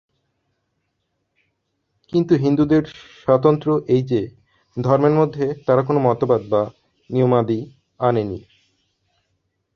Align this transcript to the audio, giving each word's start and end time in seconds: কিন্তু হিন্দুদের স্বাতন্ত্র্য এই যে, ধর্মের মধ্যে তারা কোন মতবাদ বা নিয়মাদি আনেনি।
কিন্তু 2.13 2.33
হিন্দুদের 2.35 2.83
স্বাতন্ত্র্য 3.21 3.75
এই 3.87 4.03
যে, 4.03 4.21
ধর্মের 4.77 5.11
মধ্যে 5.11 5.45
তারা 5.65 5.81
কোন 5.83 5.95
মতবাদ 5.99 6.41
বা 6.49 6.61
নিয়মাদি 7.09 7.59
আনেনি। 7.99 8.39